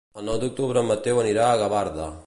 [0.19, 2.11] El nou d'octubre en Mateu anirà a Gavarda.